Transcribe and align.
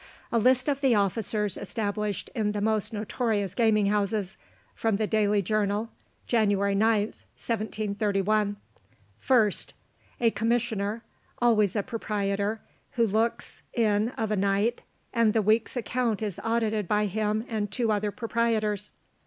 "A 0.31 0.39
list 0.39 0.67
of 0.67 0.81
the 0.81 0.95
officers 0.95 1.57
established 1.57 2.31
in 2.33 2.53
the 2.53 2.59
most 2.59 2.91
notorious 2.91 3.53
gaming 3.53 3.85
houses," 3.85 4.35
from 4.73 4.95
the 4.95 5.05
DAILY 5.05 5.43
JOURNAL, 5.43 5.91
Jan. 6.25 6.49
9th, 6.49 7.29
1731. 7.37 8.57
1st. 9.23 9.73
A 10.21 10.31
COMMISSIONER, 10.31 11.03
always 11.37 11.75
a 11.75 11.83
proprietor, 11.83 12.61
who 12.93 13.05
looks 13.05 13.61
in 13.75 14.09
of 14.17 14.31
a 14.31 14.35
night; 14.35 14.81
and 15.13 15.33
the 15.33 15.41
week's 15.43 15.77
account 15.77 16.23
is 16.23 16.39
audited 16.43 16.87
by 16.87 17.05
him 17.05 17.45
and 17.47 17.69
two 17.71 17.91
other 17.91 18.09
proprietors. 18.09 18.91